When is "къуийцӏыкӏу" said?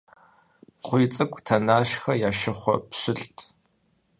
0.85-1.43